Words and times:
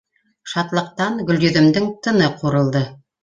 Шатлыҡтан 0.53 1.19
Гөлйөҙөмдөң 1.27 1.91
тыны 2.07 2.31
ҡурылды. 2.43 2.85